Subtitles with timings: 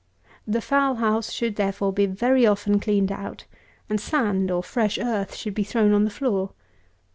[0.47, 3.45] The fowl house should, therefore, be very often cleaned out;
[3.87, 6.53] and sand, or fresh earth, should be thrown on the floor.